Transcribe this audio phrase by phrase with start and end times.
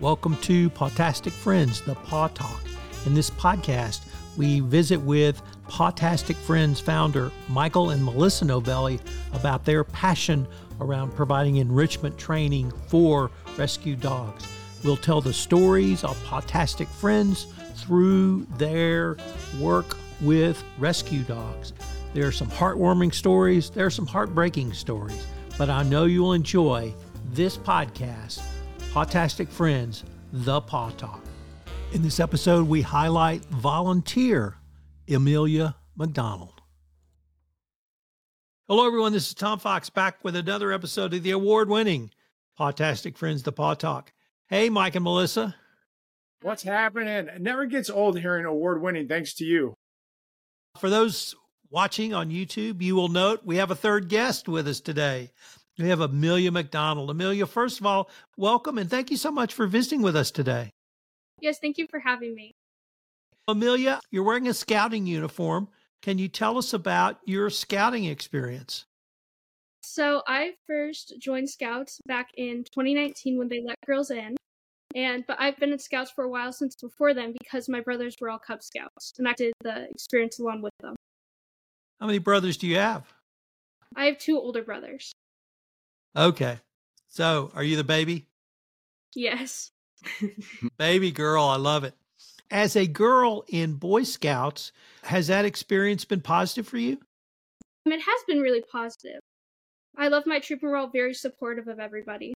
[0.00, 2.62] Welcome to Pawtastic Friends, the Paw Talk.
[3.04, 4.02] In this podcast,
[4.36, 9.00] we visit with Pawtastic Friends founder Michael and Melissa Novelli
[9.32, 10.46] about their passion
[10.80, 14.46] around providing enrichment training for rescue dogs.
[14.84, 19.16] We'll tell the stories of Pawtastic Friends through their
[19.58, 21.72] work with rescue dogs.
[22.14, 25.26] There are some heartwarming stories, there are some heartbreaking stories,
[25.58, 26.94] but I know you'll enjoy
[27.32, 28.40] this podcast,
[28.92, 30.02] Pawtastic Friends,
[30.32, 31.22] the Paw Talk.
[31.92, 34.56] In this episode, we highlight volunteer
[35.06, 36.62] Emelia McDonald.
[38.66, 39.12] Hello, everyone.
[39.12, 42.10] This is Tom Fox back with another episode of the award winning
[42.58, 44.12] Pawtastic Friends, the Paw Talk.
[44.48, 45.54] Hey, Mike and Melissa.
[46.40, 47.08] What's happening?
[47.08, 49.74] It never gets old hearing award winning thanks to you.
[50.78, 51.34] For those
[51.70, 55.30] watching on YouTube, you will note we have a third guest with us today.
[55.78, 57.08] We have Emelia McDonald.
[57.08, 60.70] Emelia, first of all, welcome and thank you so much for visiting with us today.
[61.40, 62.52] Yes, thank you for having me.
[63.48, 65.68] Emelia, you're wearing a scouting uniform.
[66.02, 68.86] Can you tell us about your scouting experience?
[69.84, 74.36] So, I first joined Scouts back in 2019 when they let girls in.
[74.96, 78.16] And but I've been in Scouts for a while since before then because my brothers
[78.20, 80.96] were all Cub Scouts and I did the experience along with them.
[82.00, 83.12] How many brothers do you have?
[83.96, 85.12] I have two older brothers.
[86.18, 86.58] Okay.
[87.08, 88.26] So, are you the baby?
[89.14, 89.70] Yes.
[90.78, 91.94] baby girl, I love it.
[92.50, 94.72] As a girl in Boy Scouts,
[95.04, 96.98] has that experience been positive for you?
[97.86, 99.20] Um, it has been really positive.
[99.96, 102.34] I love my troop and we're all very supportive of everybody.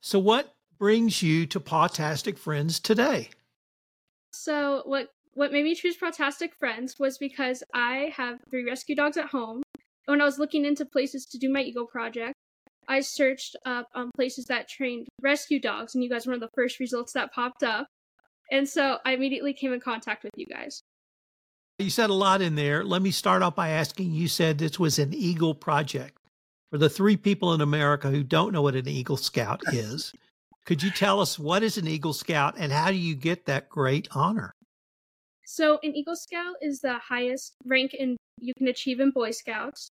[0.00, 3.30] So, what brings you to Pawtastic Friends today?
[4.32, 9.16] So, what what made me choose Pawtastic Friends was because I have three rescue dogs
[9.16, 9.62] at home.
[10.06, 12.34] When I was looking into places to do my Eagle project,
[12.88, 16.48] I searched up um, places that trained rescue dogs, and you guys were one of
[16.48, 17.86] the first results that popped up.
[18.50, 20.82] And so I immediately came in contact with you guys.
[21.78, 22.84] You said a lot in there.
[22.84, 26.18] Let me start off by asking you said this was an Eagle project.
[26.70, 30.12] For the three people in America who don't know what an Eagle Scout is,
[30.64, 33.68] could you tell us what is an Eagle Scout and how do you get that
[33.68, 34.52] great honor?
[35.44, 39.90] So, an Eagle Scout is the highest rank in you can achieve in Boy Scouts,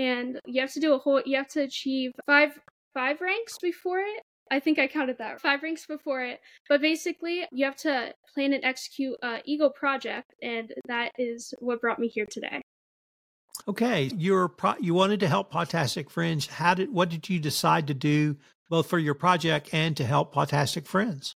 [0.00, 1.20] and you have to do a whole.
[1.26, 2.58] You have to achieve five
[2.94, 4.22] five ranks before it.
[4.50, 6.40] I think I counted that five ranks before it.
[6.68, 11.80] But basically, you have to plan and execute a Eagle project, and that is what
[11.82, 12.62] brought me here today.
[13.68, 16.46] Okay, you're pro- you wanted to help Pawtastic Friends.
[16.46, 18.36] How did what did you decide to do
[18.70, 21.34] both for your project and to help Pawtastic Friends?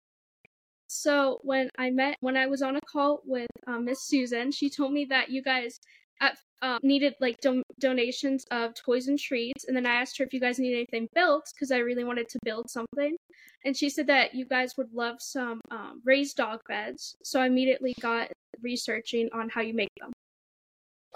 [0.87, 4.69] So when I met when I was on a call with um, Miss Susan, she
[4.69, 5.81] told me that you guys
[6.21, 10.25] at, um, needed like do- donations of toys and treats, and then I asked her
[10.25, 13.17] if you guys need anything built because I really wanted to build something,
[13.65, 17.17] and she said that you guys would love some um, raised dog beds.
[17.23, 18.29] So I immediately got
[18.63, 20.13] researching on how you make them.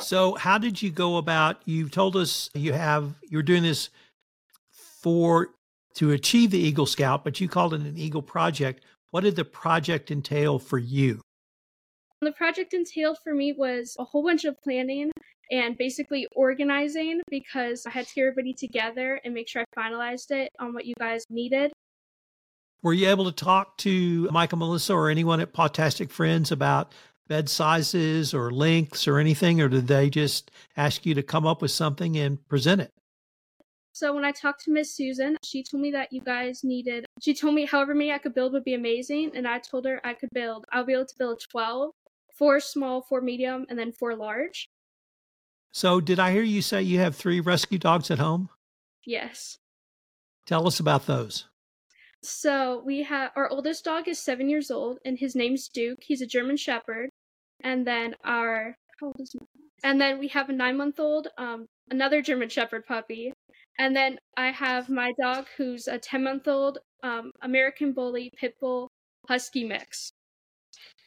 [0.01, 1.63] So, how did you go about?
[1.67, 3.91] You've told us you have you're doing this
[4.71, 5.51] for
[5.95, 8.85] to achieve the Eagle Scout, but you called it an Eagle Project.
[9.11, 11.21] What did the project entail for you?
[12.21, 15.13] The project entailed for me was a whole bunch of planning
[15.51, 20.31] and basically organizing because I had to get everybody together and make sure I finalized
[20.31, 21.73] it on what you guys needed.
[22.83, 26.93] Were you able to talk to Michael, Melissa, or anyone at Pawtastic Friends about
[27.29, 31.63] bed sizes or lengths or anything, or did they just ask you to come up
[31.63, 32.91] with something and present it?
[33.93, 37.07] So when I talked to Miss Susan, she told me that you guys needed.
[37.23, 40.01] She told me however many I could build would be amazing, and I told her
[40.05, 40.67] I could build.
[40.73, 41.93] I'll be able to build twelve,
[42.37, 44.69] four small, four medium, and then four large.
[45.75, 48.49] So did I hear you say you have three rescue dogs at home?
[49.05, 49.59] Yes.
[50.47, 51.47] Tell us about those.
[52.23, 55.99] So we have our oldest dog is seven years old, and his name's Duke.
[56.01, 57.11] He's a German Shepherd.
[57.65, 59.47] And then our how old is my
[59.83, 63.33] and then we have a nine month old, um, another German Shepherd puppy.
[63.77, 68.87] And then I have my dog who's a ten month old um, American Bully Pitbull
[69.29, 70.13] Husky mix.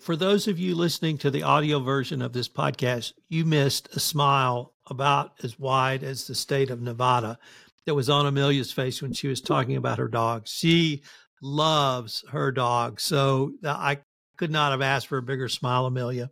[0.08, 4.00] For those of you listening to the audio version of this podcast, you missed a
[4.00, 7.38] smile about as wide as the state of Nevada
[7.86, 10.48] that was on Emelia's face when she was talking about her dog.
[10.48, 11.04] She
[11.42, 13.02] loves her dog.
[13.02, 13.98] So I
[14.38, 16.30] could not have asked for a bigger smile, Emelia.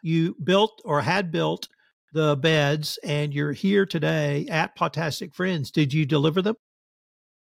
[0.00, 1.68] You built or had built
[2.14, 5.70] the beds, and you're here today at Pawtastic Friends.
[5.70, 6.56] Did you deliver them?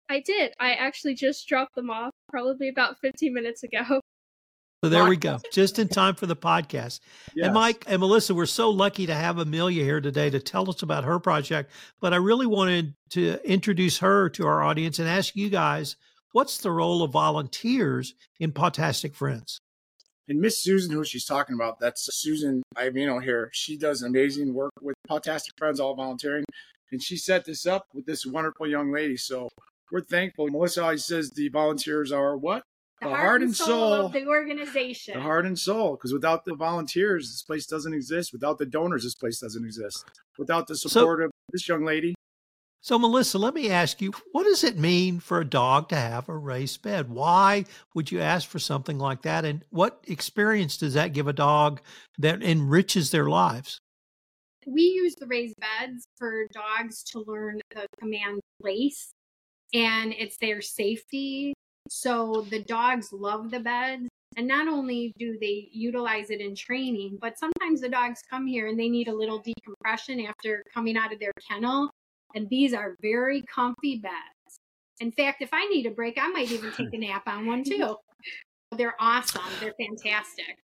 [0.09, 0.53] I did.
[0.61, 4.01] I actually just dropped them off probably about 15 minutes ago.
[4.85, 7.01] So there we go, just in time for the podcast.
[7.35, 7.47] Yes.
[7.47, 10.83] And Mike and Melissa, we're so lucky to have Emelia here today to tell us
[10.83, 11.71] about her project.
[12.03, 15.97] But I really wanted to introduce her to our audience and ask you guys
[16.33, 19.59] what's the role of volunteers in Pawtastic Friends?
[20.29, 23.49] And Miss Susan, who she's talking about, that's Susan Ivino here.
[23.55, 26.45] She does amazing work with Pawtastic Friends, all volunteering.
[26.93, 29.17] And she set this up with this wonderful young lady.
[29.17, 29.49] So
[29.91, 30.49] we're thankful.
[30.49, 32.65] Melissa always says the volunteers are what?
[33.01, 35.15] The, the heart, and soul, soul of the organization.
[35.15, 35.97] The heart and soul.
[35.97, 38.33] Because without the volunteers, this place doesn't exist.
[38.33, 40.05] Without the donors, this place doesn't exist.
[40.39, 42.15] Without the support so, of this young lady,
[42.85, 46.29] so, Melissa, let me ask you what does it mean for a dog to have
[46.29, 47.09] a raised bed?
[47.09, 47.65] Why
[47.95, 49.47] would you ask for something like that?
[49.47, 51.81] And what experience does that give a dog
[52.19, 53.81] that enriches their lives?
[54.67, 59.15] We use the raised beds for dogs to learn the command place,
[59.73, 61.55] and it's their safety.
[61.89, 64.09] So, the dogs love the beds.
[64.37, 68.67] And not only do they utilize it in training, but sometimes the dogs come here
[68.67, 71.89] and they need a little decompression after coming out of their kennel
[72.35, 74.61] and these are very comfy beds.
[75.01, 77.65] In fact, if I need a break, I might even take a nap on one
[77.65, 77.97] too.
[78.77, 79.43] They're awesome.
[79.61, 80.59] They're fantastic.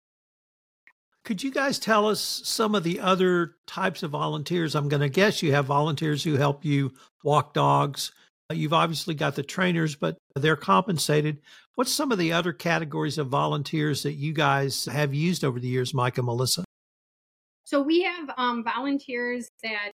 [1.24, 4.74] Could you guys tell us some of the other types of volunteers?
[4.74, 8.12] I'm going to guess you have volunteers who help you walk dogs.
[8.52, 11.40] You've obviously got the trainers, but they're compensated.
[11.76, 15.68] What's some of the other categories of volunteers that you guys have used over the
[15.68, 16.64] years, Mike and Melissa?
[17.64, 19.92] So we have um, volunteers that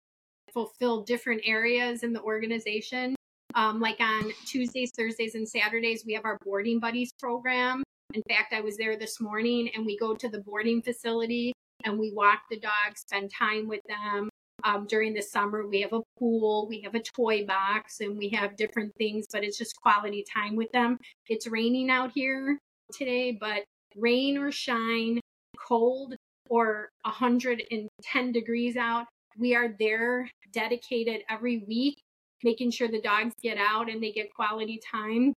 [0.52, 3.16] fulfill different areas in the organization.
[3.56, 7.82] Um, like on Tuesdays, Thursdays, and Saturdays, we have our boarding buddies program.
[8.14, 11.52] In fact, I was there this morning and we go to the boarding facility
[11.84, 14.28] and we walk the dogs, spend time with them.
[14.64, 18.30] Um, during the summer, we have a pool, we have a toy box, and we
[18.30, 20.98] have different things, but it's just quality time with them.
[21.28, 22.58] It's raining out here
[22.92, 23.64] today, but
[23.96, 25.20] rain or shine,
[25.58, 26.14] cold
[26.48, 29.06] or 110 degrees out,
[29.38, 32.00] we are there dedicated every week,
[32.42, 35.32] making sure the dogs get out and they get quality time.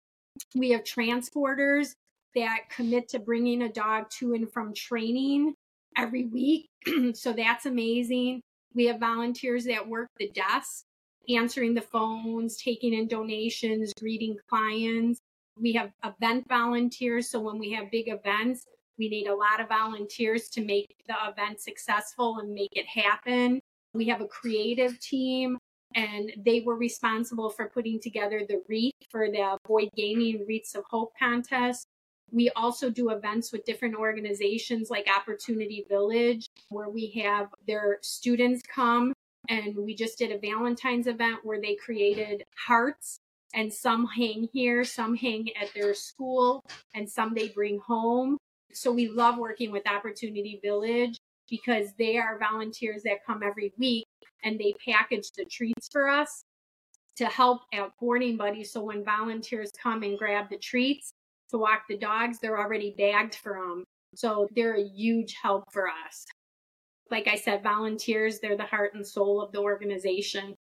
[0.56, 1.94] We have transporters
[2.36, 5.56] that commit to bringing a dog to and from training
[5.98, 6.68] every week.
[7.14, 8.42] so that's amazing.
[8.78, 10.86] We have volunteers that work the desk,
[11.28, 15.20] answering the phones, taking in donations, greeting clients.
[15.60, 17.32] We have event volunteers.
[17.32, 18.66] So when we have big events,
[19.00, 23.60] we need a lot of volunteers to make the event successful and make it happen.
[23.96, 25.58] We have a creative team,
[25.96, 30.84] and they were responsible for putting together the wreath for the Boyd Gaming Wreaths of
[30.88, 31.88] Hope contest.
[32.32, 38.62] We also do events with different organizations like Opportunity Village, where we have their students
[38.64, 39.14] come.
[39.50, 43.20] And we just did a Valentine's event where they created hearts,
[43.54, 46.62] and some hang here, some hang at their school,
[46.94, 48.38] and some they bring home.
[48.74, 51.18] So we love working with Opportunity Village
[51.50, 54.06] because they are volunteers that come every week
[54.44, 56.44] and they package the treats for us
[57.16, 58.72] to help out boarding buddies.
[58.72, 61.14] So when volunteers come and grab the treats
[61.52, 63.84] to walk the dogs, they're already bagged for them.
[64.16, 66.26] So they're a huge help for us.
[67.10, 70.56] Like I said, volunteers, they're the heart and soul of the organization.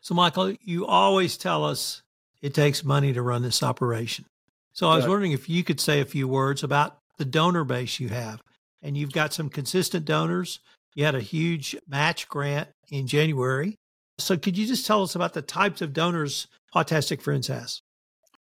[0.00, 2.02] So, Michael, you always tell us
[2.40, 4.24] it takes money to run this operation.
[4.72, 8.00] So, I was wondering if you could say a few words about the donor base
[8.00, 8.42] you have
[8.82, 10.58] and you've got some consistent donors.
[10.94, 13.76] You had a huge match grant in January.
[14.18, 17.80] So, could you just tell us about the types of donors Pawtastic Friends has?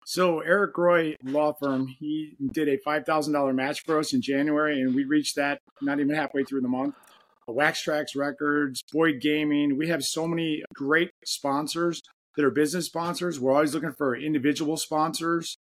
[0.05, 4.93] So, Eric Roy Law Firm, he did a $5,000 match for us in January, and
[4.93, 6.95] we reached that not even halfway through the month.
[7.47, 9.77] Wax Trax Records, Boyd Gaming.
[9.77, 12.01] We have so many great sponsors
[12.35, 13.39] that are business sponsors.
[13.39, 15.57] We're always looking for individual sponsors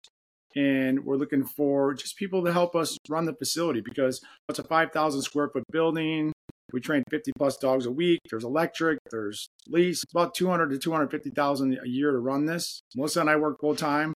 [0.56, 4.64] and we're looking for just people to help us run the facility because it's a
[4.64, 6.32] 5,000 square foot building.
[6.72, 8.20] We train 50 plus dogs a week.
[8.30, 12.80] There's electric, there's lease, about 200 to 250,000 a year to run this.
[12.94, 14.12] Melissa and I work full time,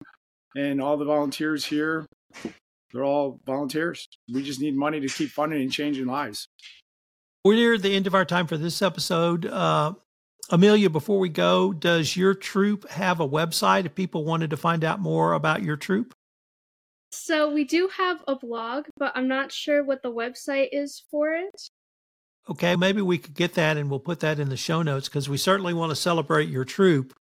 [0.56, 2.06] and all the volunteers here,
[2.92, 4.08] they're all volunteers.
[4.32, 6.48] We just need money to keep funding and changing lives.
[7.44, 9.46] We're near the end of our time for this episode.
[9.46, 9.94] Uh,
[10.50, 14.84] Emelia, before we go, does your troop have a website if people wanted to find
[14.84, 16.14] out more about your troop?
[17.10, 21.34] So we do have a blog, but I'm not sure what the website is for
[21.34, 21.68] it.
[22.48, 25.28] Okay, maybe we could get that and we'll put that in the show notes because
[25.28, 27.14] we certainly want to celebrate your troop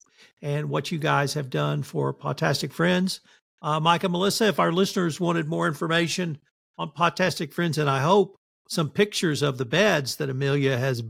[0.42, 3.20] and what you guys have done for Pawtastic Friends.
[3.62, 6.38] Uh, Mike and Melissa, if our listeners wanted more information
[6.78, 8.36] on Pawtastic Friends, and I hope
[8.68, 11.02] some pictures of the beds that Emelia has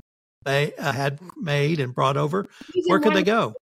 [0.45, 2.47] ba- uh, had made and brought over,
[2.87, 3.55] where could they go?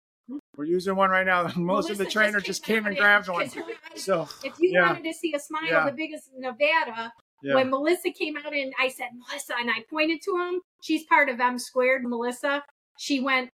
[0.56, 1.42] We're using one right now.
[1.56, 3.50] Most Melissa of the trainers just came and grabbed one.
[3.96, 4.88] So if you yeah.
[4.88, 5.86] wanted to see a smile, yeah.
[5.86, 7.10] the biggest in Nevada,
[7.42, 7.54] yeah.
[7.54, 11.30] when Melissa came out and I said Melissa and I pointed to him, she's part
[11.30, 12.04] of M squared.
[12.04, 12.62] Melissa,
[12.98, 13.48] she went,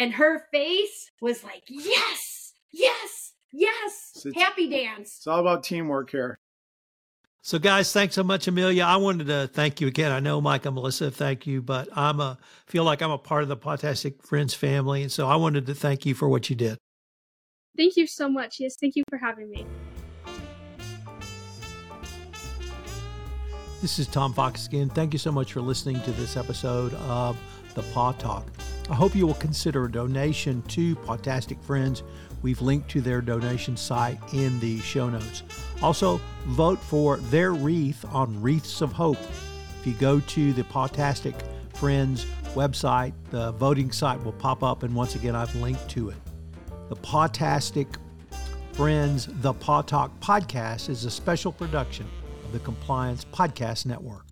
[0.00, 3.32] and her face was like yes, yes.
[3.52, 5.16] Yes, So happy dance.
[5.16, 6.38] It's all about teamwork here.
[7.42, 8.84] So, guys, thanks so much, Emelia.
[8.84, 10.12] I wanted to thank you again.
[10.12, 13.42] I know Mike and Melissa thank you, but I'm a feel like I'm a part
[13.42, 16.54] of the Pawtastic Friends family, and so I wanted to thank you for what you
[16.54, 16.78] did.
[17.76, 18.60] Thank you so much.
[18.60, 19.66] Yes, thank you for having me.
[23.80, 24.90] This is Tom Fox again.
[24.90, 27.36] Thank you so much for listening to this episode of
[27.74, 28.46] the Paw Talk.
[28.88, 32.02] I hope you will consider a donation to Pawtastic Friends.
[32.42, 35.42] We've linked to their donation site in the show notes.
[35.82, 39.18] Also, vote for their wreath on Wreaths of Hope.
[39.80, 41.34] If you go to the Pawtastic
[41.76, 46.16] Friends website, the voting site will pop up, and once again, I've linked to it.
[46.88, 47.96] The Pawtastic
[48.72, 52.06] Friends, the Paw Talk podcast is a special production
[52.44, 54.29] of the Compliance Podcast Network.